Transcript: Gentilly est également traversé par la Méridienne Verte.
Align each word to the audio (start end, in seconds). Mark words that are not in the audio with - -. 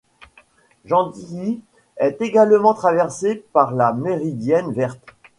Gentilly 0.85 1.61
est 1.97 2.19
également 2.21 2.73
traversé 2.73 3.45
par 3.53 3.71
la 3.71 3.93
Méridienne 3.93 4.71
Verte. 4.73 5.05